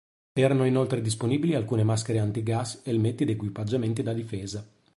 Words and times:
Erano 0.33 0.65
inoltre 0.65 0.99
disponibili 0.99 1.53
alcune 1.53 1.83
maschere 1.83 2.17
antigas, 2.17 2.81
elmetti 2.85 3.21
ed 3.21 3.29
equipaggiamenti 3.29 4.01
da 4.01 4.13
difesa. 4.13 4.67